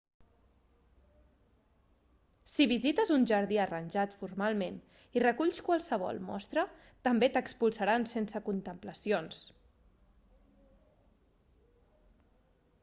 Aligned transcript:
si 2.51 2.65
visites 2.71 3.11
un 3.15 3.25
jardí 3.31 3.59
arranjat 3.65 4.15
formalment 4.21 4.79
i 5.17 5.21
reculls 5.25 5.61
qualsevol 5.67 6.21
mostra 6.29 6.63
també 7.09 7.29
t'expulsaran 7.35 8.07
sense 8.13 8.41
contemplacions 8.47 9.43